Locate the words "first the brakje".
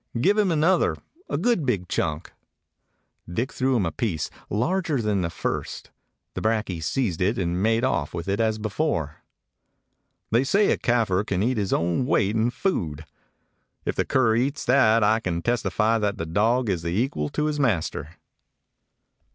5.29-6.81